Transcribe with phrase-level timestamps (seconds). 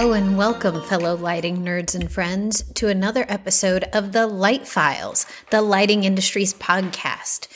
[0.00, 5.26] Hello and welcome, fellow lighting nerds and friends, to another episode of the Light Files,
[5.50, 7.48] the lighting industry's podcast,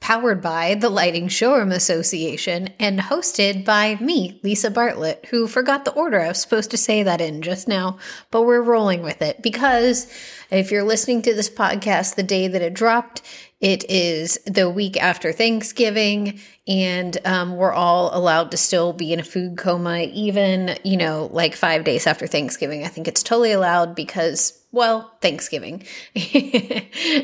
[0.00, 5.92] powered by the Lighting Showroom Association and hosted by me, Lisa Bartlett, who forgot the
[5.92, 7.98] order I was supposed to say that in just now,
[8.32, 10.12] but we're rolling with it because
[10.50, 13.22] if you're listening to this podcast the day that it dropped,
[13.60, 19.20] it is the week after Thanksgiving, and um, we're all allowed to still be in
[19.20, 22.84] a food coma, even, you know, like five days after Thanksgiving.
[22.84, 25.84] I think it's totally allowed because, well, Thanksgiving.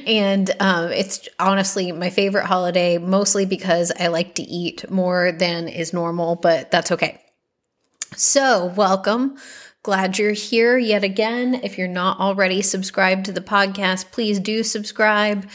[0.07, 5.69] and um, it's honestly my favorite holiday, mostly because I like to eat more than
[5.69, 7.21] is normal, but that's okay.
[8.17, 9.37] So, welcome.
[9.85, 11.55] Glad you're here yet again.
[11.55, 15.49] If you're not already subscribed to the podcast, please do subscribe.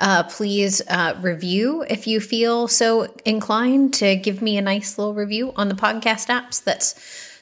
[0.00, 5.12] Uh, please uh, review if you feel so inclined to give me a nice little
[5.12, 6.64] review on the podcast apps.
[6.64, 6.94] That's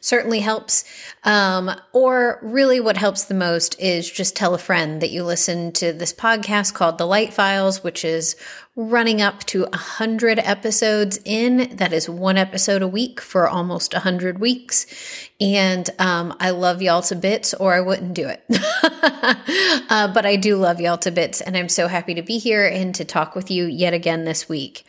[0.02, 0.84] certainly helps.
[1.24, 5.72] Um, or really, what helps the most is just tell a friend that you listen
[5.72, 8.36] to this podcast called The Light Files, which is
[8.74, 11.76] running up to 100 episodes in.
[11.76, 14.86] That is one episode a week for almost 100 weeks.
[15.40, 18.44] And um, I love y'all to bits, or I wouldn't do it.
[19.90, 22.66] uh, but I do love y'all to bits, and I'm so happy to be here
[22.66, 24.84] and to talk with you yet again this week.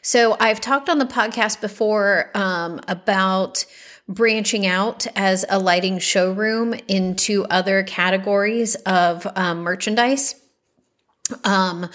[0.00, 3.64] So, I've talked on the podcast before um, about
[4.08, 10.34] branching out as a lighting showroom into other categories of um, merchandise.
[11.44, 11.88] Um,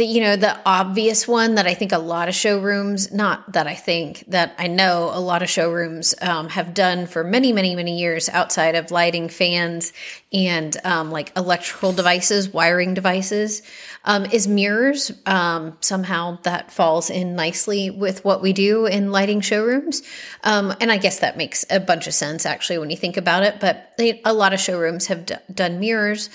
[0.00, 3.66] the you know the obvious one that I think a lot of showrooms, not that
[3.66, 7.76] I think that I know a lot of showrooms um, have done for many many
[7.76, 9.92] many years outside of lighting, fans,
[10.32, 13.60] and um, like electrical devices, wiring devices,
[14.06, 15.12] um, is mirrors.
[15.26, 20.02] Um, somehow that falls in nicely with what we do in lighting showrooms,
[20.42, 23.42] um, and I guess that makes a bunch of sense actually when you think about
[23.42, 23.60] it.
[23.60, 26.30] But they, a lot of showrooms have d- done mirrors.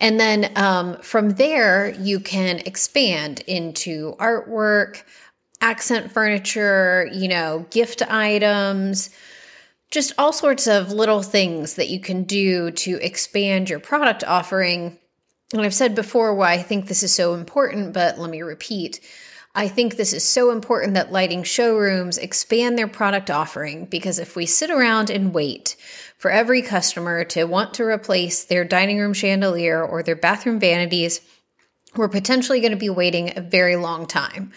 [0.00, 5.02] And then um, from there, you can expand into artwork,
[5.60, 9.10] accent furniture, you know, gift items,
[9.90, 14.98] just all sorts of little things that you can do to expand your product offering.
[15.52, 19.00] And I've said before why I think this is so important, but let me repeat.
[19.54, 24.36] I think this is so important that lighting showrooms expand their product offering because if
[24.36, 25.74] we sit around and wait
[26.16, 31.20] for every customer to want to replace their dining room chandelier or their bathroom vanities,
[31.96, 34.52] we're potentially going to be waiting a very long time.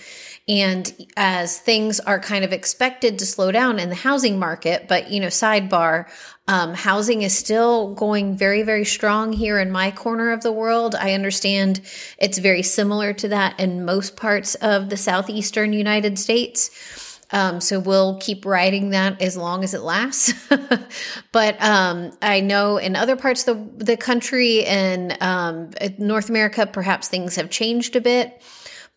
[0.47, 5.09] And as things are kind of expected to slow down in the housing market, but
[5.09, 6.09] you know, sidebar,
[6.49, 10.95] um, housing is still going very, very strong here in my corner of the world.
[10.95, 11.79] I understand
[12.17, 16.71] it's very similar to that in most parts of the southeastern United States.
[17.31, 20.33] Um, so we'll keep riding that as long as it lasts.
[21.31, 26.67] but um, I know in other parts of the, the country and um, North America,
[26.67, 28.41] perhaps things have changed a bit.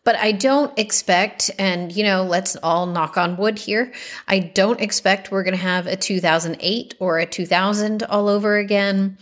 [0.07, 3.91] But I don't expect, and you know, let's all knock on wood here.
[4.25, 9.17] I don't expect we're going to have a 2008 or a 2000 all over again.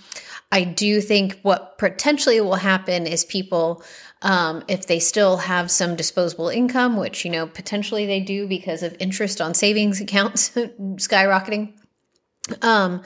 [0.52, 3.84] I do think what potentially will happen is people
[4.22, 8.84] um, if they still have some disposable income, which, you know, potentially they do because
[8.84, 10.50] of interest on savings accounts
[10.98, 11.74] skyrocketing,
[12.62, 13.02] um,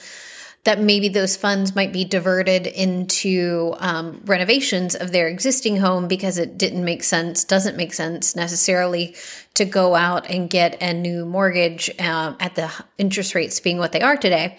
[0.66, 6.38] that maybe those funds might be diverted into um, renovations of their existing home because
[6.38, 9.16] it didn't make sense, doesn't make sense necessarily
[9.54, 13.94] to go out and get a new mortgage uh, at the interest rates being what
[13.94, 14.58] they are today.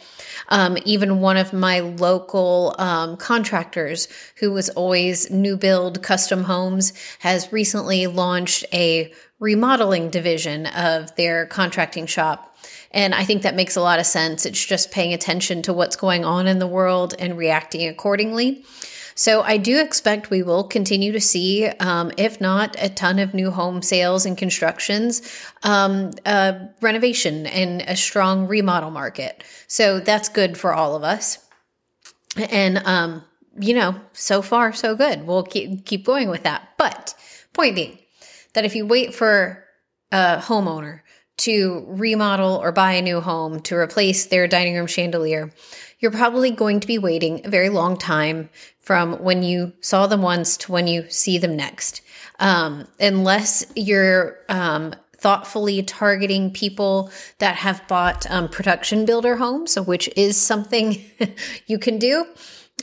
[0.48, 6.92] Um, even one of my local um, contractors who was always new build custom homes
[7.20, 12.49] has recently launched a remodeling division of their contracting shop.
[12.90, 14.44] And I think that makes a lot of sense.
[14.44, 18.64] It's just paying attention to what's going on in the world and reacting accordingly.
[19.14, 23.34] So I do expect we will continue to see, um, if not a ton of
[23.34, 25.20] new home sales and constructions,
[25.62, 26.12] um,
[26.80, 29.44] renovation and a strong remodel market.
[29.66, 31.38] So that's good for all of us.
[32.36, 33.22] And, um,
[33.58, 35.26] you know, so far so good.
[35.26, 36.70] We'll keep, keep going with that.
[36.78, 37.14] But
[37.52, 37.98] point being
[38.54, 39.64] that if you wait for
[40.12, 41.00] a homeowner
[41.40, 45.50] to remodel or buy a new home to replace their dining room chandelier,
[45.98, 50.22] you're probably going to be waiting a very long time from when you saw them
[50.22, 52.02] once to when you see them next.
[52.38, 60.08] Um, unless you're um, thoughtfully targeting people that have bought um, production builder homes, which
[60.16, 61.02] is something
[61.66, 62.26] you can do.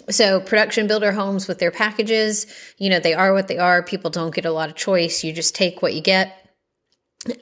[0.10, 2.46] So, production builder homes with their packages,
[2.78, 3.82] you know, they are what they are.
[3.82, 5.24] People don't get a lot of choice.
[5.24, 6.47] You just take what you get.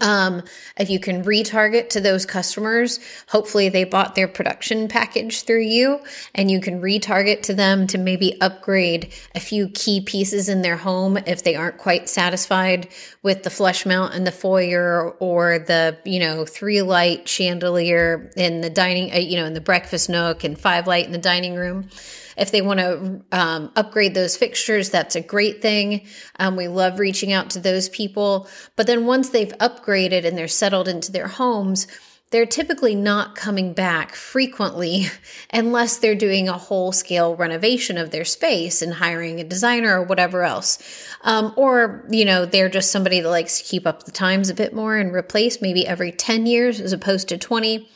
[0.02, 0.44] Um,
[0.78, 6.00] if you can retarget to those customers, hopefully they bought their production package through you
[6.34, 10.78] and you can retarget to them to maybe upgrade a few key pieces in their
[10.78, 12.88] home if they aren't quite satisfied
[13.24, 18.62] with the flush mount in the foyer or the, you know, three light chandelier in
[18.62, 21.56] the dining, uh, you know, in the breakfast nook and five light in the dining
[21.56, 21.90] room.
[22.38, 26.06] If they want to um, upgrade those fixtures, that's a great thing.
[26.40, 28.48] Um, we love reaching out to those people.
[28.76, 31.88] But then once they've upgraded and they're settled into their homes,
[32.32, 35.08] they're typically not coming back frequently
[35.54, 40.04] unless they're doing a whole scale renovation of their space and hiring a designer or
[40.04, 40.80] whatever else.
[41.22, 44.56] Um, or, you know, they're just somebody that likes to keep up the times a
[44.56, 47.88] bit more and replace maybe every 10 years as opposed to 20.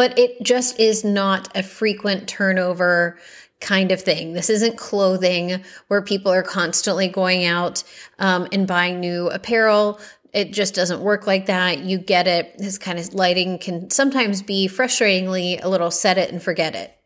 [0.00, 3.18] But it just is not a frequent turnover
[3.60, 4.32] kind of thing.
[4.32, 7.84] This isn't clothing where people are constantly going out
[8.18, 10.00] um, and buying new apparel.
[10.32, 11.80] It just doesn't work like that.
[11.80, 12.56] You get it.
[12.56, 16.96] This kind of lighting can sometimes be frustratingly a little set it and forget it.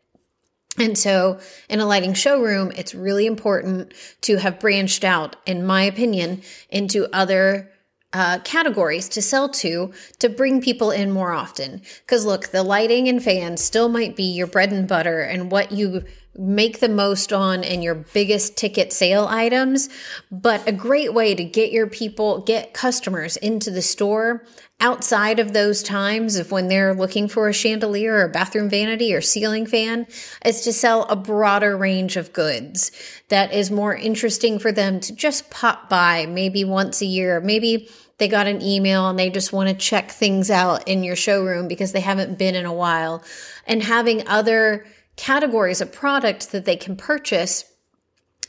[0.79, 5.83] And so, in a lighting showroom, it's really important to have branched out, in my
[5.83, 7.73] opinion, into other
[8.15, 11.81] uh, categories to sell to to bring people in more often.
[12.05, 15.73] Because look, the lighting and fans still might be your bread and butter and what
[15.73, 16.05] you
[16.37, 19.89] make the most on and your biggest ticket sale items,
[20.31, 24.45] but a great way to get your people, get customers into the store
[24.81, 29.13] outside of those times of when they're looking for a chandelier or a bathroom vanity
[29.13, 30.05] or ceiling fan
[30.43, 32.91] is to sell a broader range of goods
[33.29, 37.89] that is more interesting for them to just pop by maybe once a year, maybe
[38.17, 41.67] they got an email and they just want to check things out in your showroom
[41.67, 43.23] because they haven't been in a while
[43.67, 44.85] and having other
[45.15, 47.65] categories of products that they can purchase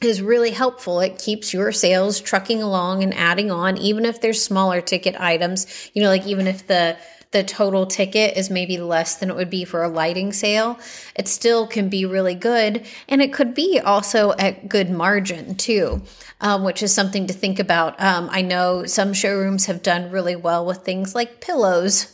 [0.02, 1.00] is really helpful.
[1.00, 5.90] It keeps your sales trucking along and adding on, even if they're smaller ticket items,
[5.94, 6.96] you know, like even if the
[7.36, 10.78] the total ticket is maybe less than it would be for a lighting sale,
[11.14, 12.86] it still can be really good.
[13.10, 16.00] And it could be also at good margin too,
[16.40, 18.00] um, which is something to think about.
[18.00, 22.10] Um, I know some showrooms have done really well with things like pillows.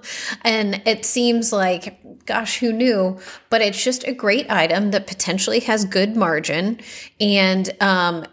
[0.42, 3.18] and it seems like gosh, who knew?
[3.50, 6.80] But it's just a great item that potentially has good margin
[7.20, 8.24] and um,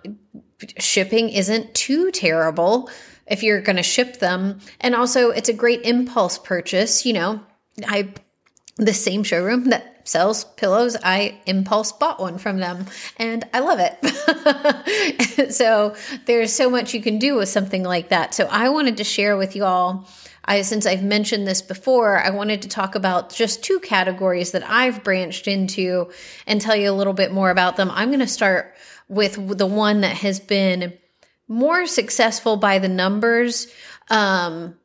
[0.80, 2.90] shipping isn't too terrible
[3.32, 4.60] if you're going to ship them.
[4.80, 7.06] And also, it's a great impulse purchase.
[7.06, 7.42] You know,
[7.88, 8.14] I,
[8.78, 12.88] the same showroom that sells pillows, I impulse bought one from them
[13.18, 15.52] and I love it.
[15.54, 15.96] so
[16.26, 18.34] there's so much you can do with something like that.
[18.34, 20.08] So I wanted to share with you all
[20.44, 24.68] I, since I've mentioned this before, I wanted to talk about just two categories that
[24.68, 26.10] I've branched into
[26.48, 27.92] and tell you a little bit more about them.
[27.92, 28.76] I'm going to start
[29.08, 30.94] with the one that has been
[31.52, 33.68] more successful by the numbers.
[34.10, 34.76] Um,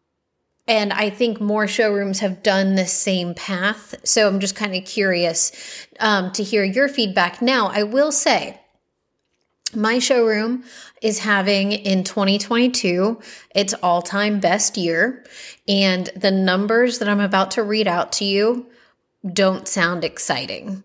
[0.67, 3.95] and I think more showrooms have done the same path.
[4.03, 5.53] So I'm just kind of curious
[6.01, 7.41] um, to hear your feedback.
[7.41, 8.61] Now, I will say,
[9.77, 10.65] my showroom
[11.01, 13.21] is having in 2022
[13.55, 15.25] its all time best year.
[15.69, 18.67] And the numbers that I'm about to read out to you
[19.33, 20.83] don't sound exciting.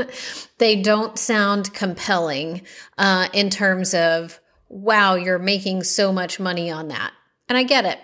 [0.58, 2.60] they don't sound compelling
[2.98, 4.38] uh, in terms of,
[4.74, 7.12] wow, you're making so much money on that.
[7.48, 7.98] And I get it.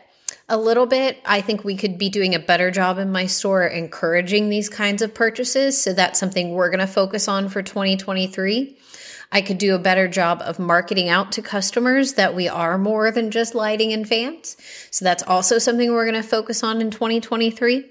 [0.49, 3.67] A little bit, I think we could be doing a better job in my store
[3.67, 5.81] encouraging these kinds of purchases.
[5.81, 8.79] So that's something we're going to focus on for 2023.
[9.33, 13.11] I could do a better job of marketing out to customers that we are more
[13.11, 14.57] than just lighting and fans.
[14.93, 17.91] So that's also something we're going to focus on in 2023.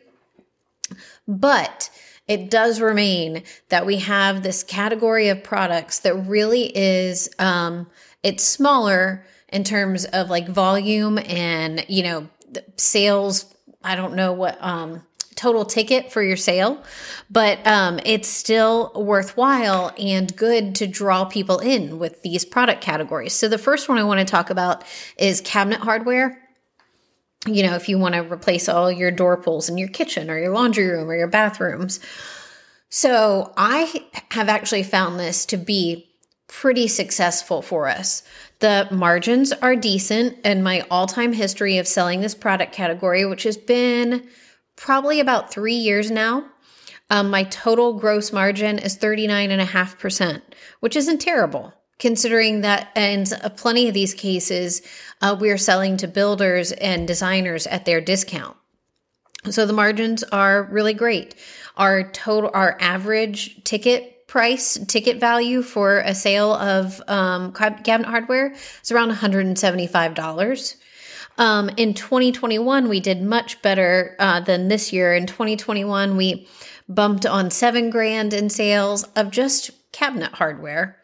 [1.27, 1.89] But
[2.29, 7.87] it does remain that we have this category of products that really is, um,
[8.23, 12.29] it's smaller in terms of like volume and, you know,
[12.77, 13.45] sales.
[13.83, 15.01] I don't know what, um,
[15.39, 16.83] total ticket for your sale,
[17.29, 23.31] but um, it's still worthwhile and good to draw people in with these product categories.
[23.31, 24.83] So the first one I want to talk about
[25.17, 26.37] is cabinet hardware.
[27.47, 30.37] You know, if you want to replace all your door pulls in your kitchen or
[30.37, 32.01] your laundry room or your bathrooms.
[32.89, 36.08] So I have actually found this to be
[36.49, 38.23] pretty successful for us.
[38.59, 43.43] The margins are decent in my all time history of selling this product category, which
[43.43, 44.27] has been
[44.75, 46.45] probably about three years now.
[47.09, 50.41] Um, my total gross margin is 39.5%,
[50.81, 53.25] which isn't terrible considering that in
[53.57, 54.81] plenty of these cases,
[55.21, 58.55] uh, we're selling to builders and designers at their discount.
[59.51, 61.35] So the margins are really great.
[61.77, 68.53] Our total, our average ticket price, ticket value for a sale of um, cabinet hardware
[68.83, 70.75] is around $175.
[71.39, 75.15] Um, in 2021, we did much better uh, than this year.
[75.15, 76.47] In 2021, we
[76.87, 80.97] bumped on seven grand in sales of just cabinet hardware.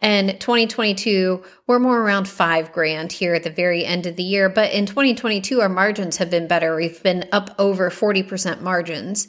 [0.00, 4.48] And 2022, we're more around five grand here at the very end of the year.
[4.48, 6.76] But in 2022, our margins have been better.
[6.76, 9.26] We've been up over 40% margins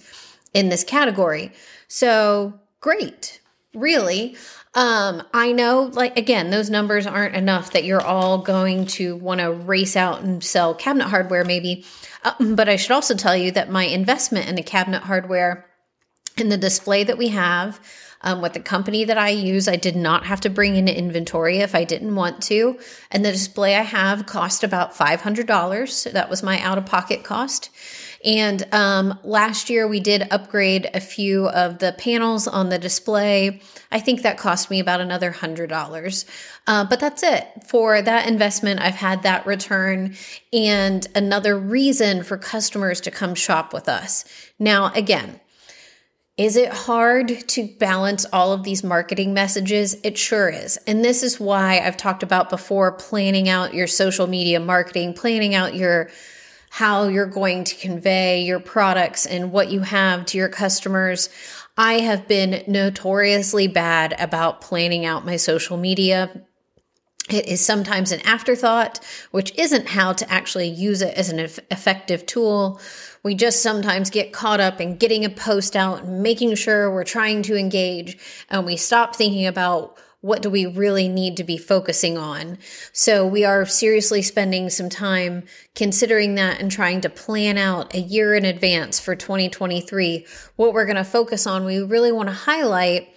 [0.53, 1.51] in this category.
[1.88, 3.42] So great,
[3.74, 4.36] really.
[4.76, 9.42] Um, I know, like, again, those numbers aren't enough that you're all going to want
[9.42, 11.86] to race out and sell cabinet hardware, maybe.
[12.24, 15.66] Uh, but I should also tell you that my investment in the cabinet hardware
[16.38, 17.80] and the display that we have
[18.22, 21.60] um, with the company that I use, I did not have to bring in inventory
[21.60, 22.80] if I didn't want to.
[23.12, 25.90] And the display I have cost about $500.
[25.90, 27.70] So that was my out of pocket cost.
[28.24, 33.62] And um, last year we did upgrade a few of the panels on the display.
[33.92, 36.26] I think that cost me about another hundred dollars.
[36.68, 38.82] Uh, but that's it for that investment.
[38.82, 40.16] I've had that return
[40.52, 44.26] and another reason for customers to come shop with us.
[44.60, 45.40] Now, again,
[46.38, 49.98] is it hard to balance all of these marketing messages?
[50.04, 50.78] It sure is.
[50.88, 55.54] And this is why I've talked about before planning out your social media marketing, planning
[55.54, 56.10] out your
[56.70, 61.30] how you're going to convey your products and what you have to your customers.
[61.78, 66.46] I have been notoriously bad about planning out my social media.
[67.30, 69.00] It is sometimes an afterthought,
[69.32, 72.82] which isn't how to actually use it as an effective tool.
[73.24, 77.04] We just sometimes get caught up in getting a post out and making sure we're
[77.04, 78.18] trying to engage,
[78.50, 82.58] and we stop thinking about what do we really need to be focusing on?
[82.92, 85.44] So we are seriously spending some time
[85.76, 90.26] considering that and trying to plan out a year in advance for 2023
[90.58, 91.64] what we're going to focus on.
[91.64, 93.10] We really want to highlight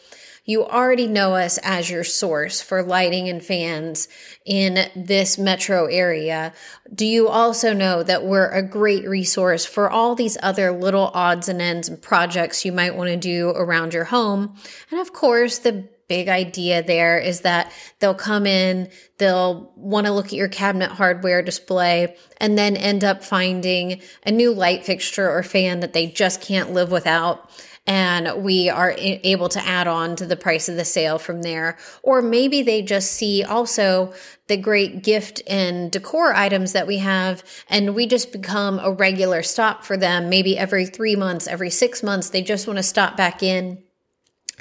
[0.44, 4.08] you already know us as your source for lighting and fans
[4.44, 6.52] in this metro area.
[6.92, 11.48] Do you also know that we're a great resource for all these other little odds
[11.48, 14.56] and ends and projects you might want to do around your home?
[14.90, 20.12] And of course, the big idea there is that they'll come in, they'll want to
[20.12, 25.30] look at your cabinet hardware display, and then end up finding a new light fixture
[25.30, 27.50] or fan that they just can't live without.
[27.84, 31.78] And we are able to add on to the price of the sale from there.
[32.04, 34.12] Or maybe they just see also
[34.46, 39.42] the great gift and decor items that we have, and we just become a regular
[39.42, 40.28] stop for them.
[40.28, 43.82] Maybe every three months, every six months, they just want to stop back in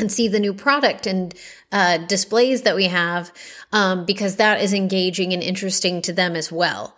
[0.01, 1.34] and see the new product and
[1.72, 3.31] uh, displays that we have
[3.72, 6.96] um, because that is engaging and interesting to them as well.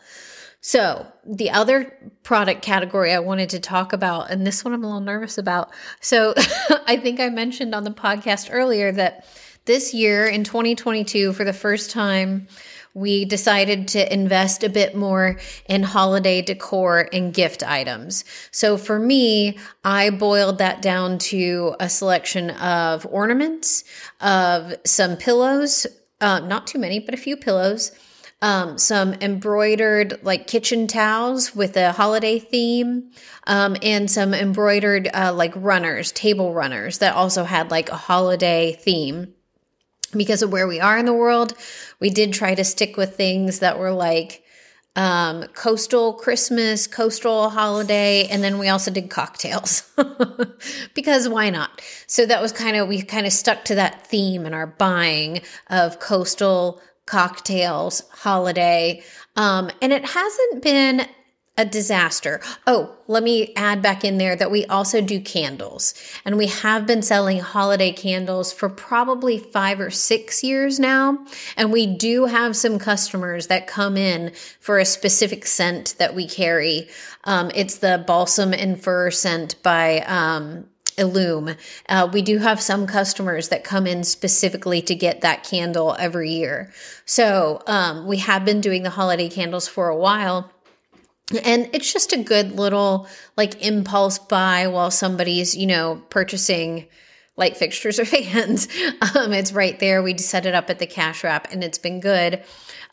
[0.66, 1.94] So, the other
[2.24, 5.72] product category I wanted to talk about, and this one I'm a little nervous about.
[6.00, 6.34] So,
[6.88, 9.28] I think I mentioned on the podcast earlier that
[9.66, 12.48] this year in 2022, for the first time,
[12.94, 18.24] we decided to invest a bit more in holiday decor and gift items.
[18.52, 23.84] So for me, I boiled that down to a selection of ornaments,
[24.22, 25.88] of some pillows,
[26.22, 27.92] uh, not too many, but a few pillows.
[28.42, 33.12] Um, some embroidered like kitchen towels with a holiday theme,
[33.48, 38.74] um, and some embroidered uh, like runners, table runners that also had like a holiday
[38.74, 39.34] theme
[40.16, 41.54] because of where we are in the world,
[42.00, 44.44] we did try to stick with things that were like
[44.96, 49.90] um, coastal Christmas, coastal holiday, and then we also did cocktails
[50.94, 51.82] because why not?
[52.06, 55.42] So that was kind of, we kind of stuck to that theme in our buying
[55.70, 59.02] of coastal cocktails, holiday.
[59.36, 61.08] Um, and it hasn't been
[61.56, 62.42] a disaster.
[62.66, 65.94] Oh, let me add back in there that we also do candles.
[66.26, 71.26] And we have been selling holiday candles for probably five or six years now.
[71.56, 76.28] And we do have some customers that come in for a specific scent that we
[76.28, 76.88] carry.
[77.24, 80.66] Um, it's the balsam and fir scent by um,
[80.98, 81.56] Illume.
[81.88, 86.32] Uh, we do have some customers that come in specifically to get that candle every
[86.32, 86.72] year.
[87.06, 90.50] So um, we have been doing the holiday candles for a while
[91.44, 96.88] and it's just a good little like impulse buy while somebody's you know purchasing
[97.36, 98.68] light fixtures or fans.
[99.16, 100.04] Um, it's right there.
[100.04, 102.44] We set it up at the cash wrap and it's been good.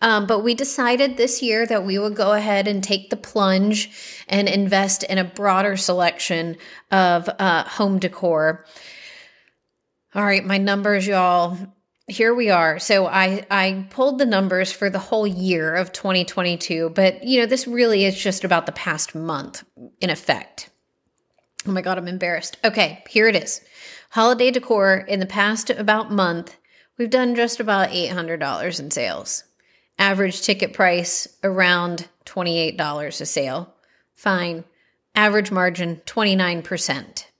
[0.02, 3.90] Um, but we decided this year that we would go ahead and take the plunge
[4.28, 6.56] and invest in a broader selection
[6.90, 8.64] of uh, home decor.
[10.14, 11.58] All right my numbers y'all
[12.10, 12.78] here we are.
[12.78, 17.46] So I I pulled the numbers for the whole year of 2022, but you know,
[17.46, 19.64] this really is just about the past month
[20.00, 20.70] in effect.
[21.66, 22.56] Oh my god, I'm embarrassed.
[22.64, 23.60] Okay, here it is.
[24.10, 26.56] Holiday decor in the past about month,
[26.98, 29.44] we've done just about $800 in sales.
[29.98, 33.74] Average ticket price around $28 a sale.
[34.14, 34.64] Fine.
[35.14, 37.24] Average margin 29%.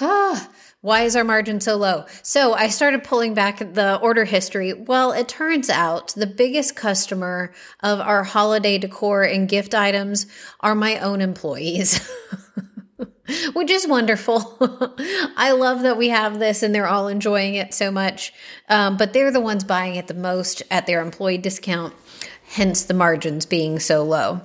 [0.00, 0.50] Ah,
[0.84, 2.04] why is our margin so low?
[2.20, 4.74] So I started pulling back the order history.
[4.74, 10.26] Well, it turns out the biggest customer of our holiday decor and gift items
[10.60, 12.06] are my own employees.
[13.54, 14.58] Which is wonderful.
[15.38, 18.34] I love that we have this and they're all enjoying it so much.
[18.68, 21.94] Um, but they're the ones buying it the most at their employee discount,
[22.44, 24.42] hence the margins being so low.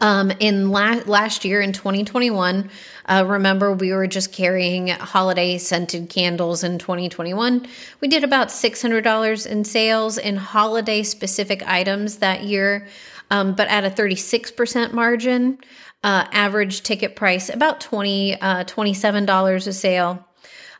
[0.00, 2.70] Um, in la- last year in 2021,
[3.06, 7.66] uh, remember we were just carrying holiday scented candles in 2021.
[8.00, 12.86] We did about $600 in sales in holiday specific items that year,
[13.30, 15.58] um, but at a 36% margin.
[16.04, 20.26] Uh, average ticket price about 20 uh, $27 a sale.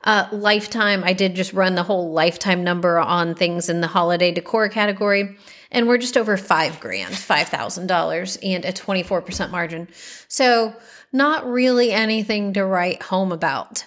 [0.04, 4.32] Uh, lifetime, I did just run the whole lifetime number on things in the holiday
[4.32, 5.36] decor category
[5.72, 9.88] and we're just over five grand, five thousand dollars, and a twenty four percent margin.
[10.28, 10.76] So
[11.12, 13.86] not really anything to write home about,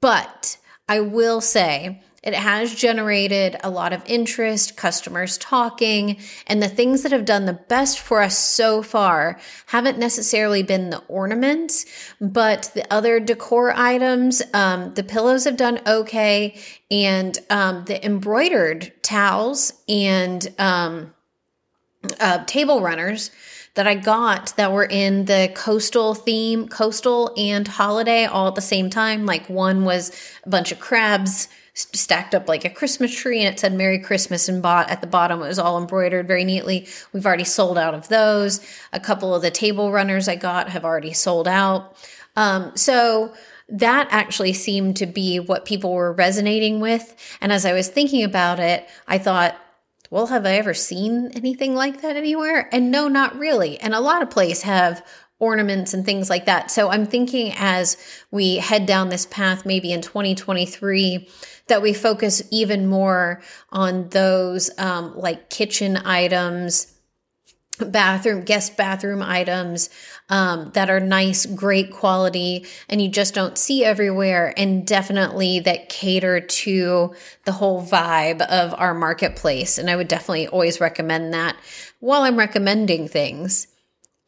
[0.00, 0.56] but
[0.88, 6.18] I will say it has generated a lot of interest, customers talking,
[6.48, 10.90] and the things that have done the best for us so far haven't necessarily been
[10.90, 11.86] the ornaments,
[12.20, 14.42] but the other decor items.
[14.52, 16.58] Um, the pillows have done okay,
[16.90, 21.14] and um, the embroidered towels and um,
[22.18, 23.30] uh, table runners
[23.76, 28.62] that I got that were in the coastal theme, coastal and holiday all at the
[28.62, 29.26] same time.
[29.26, 30.10] Like one was
[30.44, 34.48] a bunch of crabs stacked up like a Christmas tree and it said Merry Christmas
[34.48, 35.42] and bought at the bottom.
[35.42, 36.88] It was all embroidered very neatly.
[37.12, 38.66] We've already sold out of those.
[38.94, 41.94] A couple of the table runners I got have already sold out.
[42.34, 43.34] Um, so
[43.68, 47.14] that actually seemed to be what people were resonating with.
[47.42, 49.54] And as I was thinking about it, I thought,
[50.10, 52.68] well, have I ever seen anything like that anywhere?
[52.72, 53.78] And no, not really.
[53.78, 55.04] And a lot of places have
[55.38, 56.70] ornaments and things like that.
[56.70, 57.96] So I'm thinking as
[58.30, 61.28] we head down this path, maybe in 2023,
[61.68, 66.95] that we focus even more on those um, like kitchen items,
[67.78, 69.90] bathroom, guest bathroom items,
[70.28, 75.88] um, that are nice, great quality, and you just don't see everywhere, and definitely that
[75.88, 79.78] cater to the whole vibe of our marketplace.
[79.78, 81.56] And I would definitely always recommend that
[82.00, 83.68] while I'm recommending things.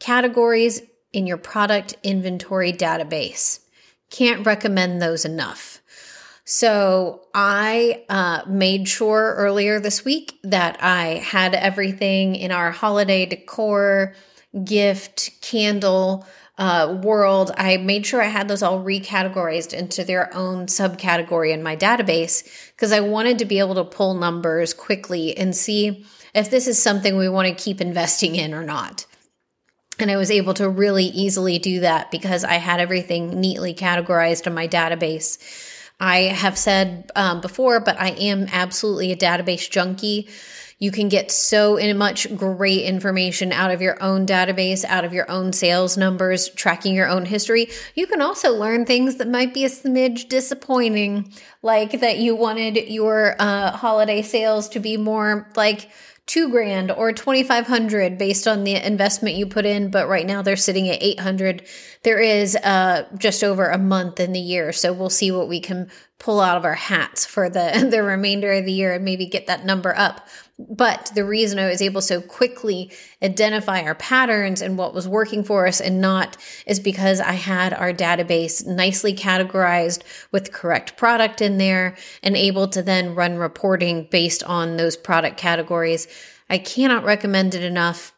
[0.01, 0.83] Categories
[1.13, 3.61] in your product inventory database.
[4.11, 5.78] Can't recommend those enough.
[6.51, 13.27] So I uh, made sure earlier this week that I had everything in our holiday
[13.27, 14.15] decor
[14.65, 20.69] gift, candle uh, world, I made sure I had those all recategorized into their own
[20.69, 25.55] subcategory in my database because I wanted to be able to pull numbers quickly and
[25.55, 29.05] see if this is something we want to keep investing in or not.
[29.99, 34.47] And I was able to really easily do that because I had everything neatly categorized
[34.47, 35.77] in my database.
[36.01, 40.29] I have said um, before, but I am absolutely a database junkie.
[40.81, 45.29] You can get so much great information out of your own database, out of your
[45.29, 47.69] own sales numbers, tracking your own history.
[47.97, 51.33] You can also learn things that might be a smidge disappointing,
[51.63, 55.91] like that you wanted your uh, holiday sales to be more like
[56.29, 60.57] two grand or 2500 based on the investment you put in but right now they're
[60.57, 61.67] sitting at 800
[62.05, 65.59] there is uh, just over a month in the year so we'll see what we
[65.59, 69.27] can pull out of our hats for the the remainder of the year and maybe
[69.27, 72.91] get that number up but the reason I was able so quickly
[73.23, 77.73] identify our patterns and what was working for us and not is because I had
[77.73, 84.09] our database nicely categorized with correct product in there and able to then run reporting
[84.11, 86.09] based on those product categories.
[86.51, 88.13] I cannot recommend it enough.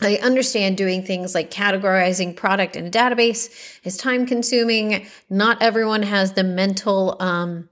[0.00, 5.06] I understand doing things like categorizing product in a database is time consuming.
[5.30, 7.68] Not everyone has the mental, um,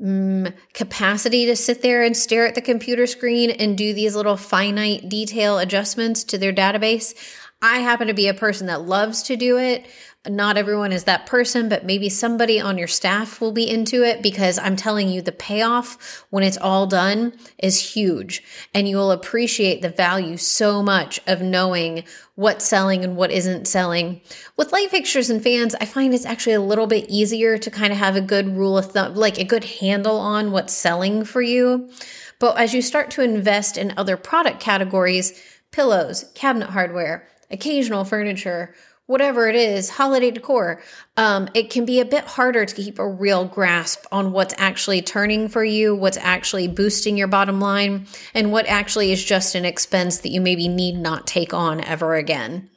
[0.00, 4.36] mm, capacity to sit there and stare at the computer screen and do these little
[4.36, 7.14] finite detail adjustments to their database.
[7.62, 9.86] I happen to be a person that loves to do it.
[10.28, 14.22] Not everyone is that person, but maybe somebody on your staff will be into it
[14.22, 18.42] because I'm telling you, the payoff when it's all done is huge.
[18.74, 22.04] And you will appreciate the value so much of knowing
[22.34, 24.20] what's selling and what isn't selling.
[24.58, 27.90] With light fixtures and fans, I find it's actually a little bit easier to kind
[27.90, 31.40] of have a good rule of thumb, like a good handle on what's selling for
[31.40, 31.90] you.
[32.38, 38.74] But as you start to invest in other product categories, pillows, cabinet hardware, occasional furniture,
[39.10, 40.80] whatever it is, holiday decor,
[41.16, 45.02] um, it can be a bit harder to keep a real grasp on what's actually
[45.02, 49.64] turning for you, what's actually boosting your bottom line, and what actually is just an
[49.64, 52.69] expense that you maybe need not take on ever again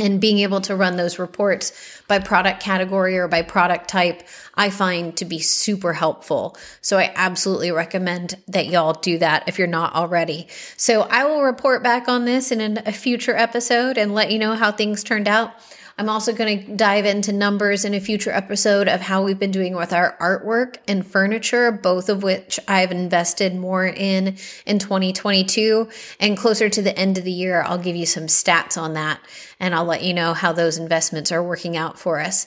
[0.00, 1.72] and being able to run those reports
[2.08, 4.22] by product category or by product type,
[4.54, 6.56] I find to be super helpful.
[6.80, 10.48] So I absolutely recommend that y'all do that if you're not already.
[10.76, 14.54] So I will report back on this in a future episode and let you know
[14.54, 15.52] how things turned out.
[15.98, 19.50] I'm also going to dive into numbers in a future episode of how we've been
[19.50, 25.88] doing with our artwork and furniture, both of which I've invested more in in 2022.
[26.20, 29.20] And closer to the end of the year, I'll give you some stats on that
[29.58, 32.46] and I'll let you know how those investments are working out for us.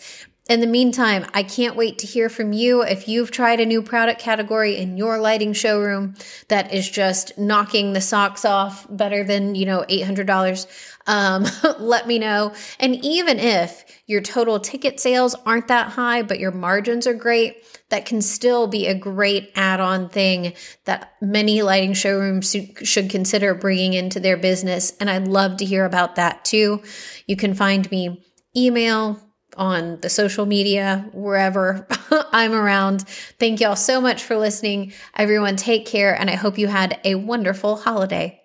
[0.50, 2.82] In the meantime, I can't wait to hear from you.
[2.82, 6.16] If you've tried a new product category in your lighting showroom
[6.48, 11.46] that is just knocking the socks off better than, you know, $800, um,
[11.80, 12.54] let me know.
[12.80, 17.64] And even if your total ticket sales aren't that high, but your margins are great,
[17.90, 20.54] that can still be a great add on thing
[20.86, 24.94] that many lighting showrooms should consider bringing into their business.
[25.00, 26.82] And I'd love to hear about that too.
[27.28, 28.24] You can find me
[28.56, 29.20] email,
[29.58, 31.88] on the social media, wherever
[32.32, 33.08] I'm around.
[33.40, 34.94] Thank y'all so much for listening.
[35.16, 38.40] Everyone, take care, and I hope you had a wonderful holiday.